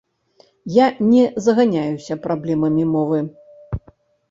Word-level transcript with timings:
Я 0.75 0.87
не 1.09 1.25
заганяюся 1.49 2.19
праблемамі 2.25 2.83
мовы. 2.97 3.23